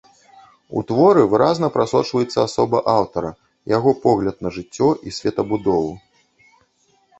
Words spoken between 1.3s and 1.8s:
выразна